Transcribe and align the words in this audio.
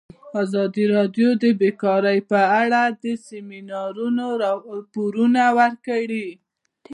ازادي 0.43 0.85
راډیو 0.95 1.29
د 1.43 1.45
بیکاري 1.59 2.19
په 2.31 2.39
اړه 2.61 2.81
د 3.03 3.05
سیمینارونو 3.27 4.25
راپورونه 4.43 5.43
ورکړي. 5.59 6.29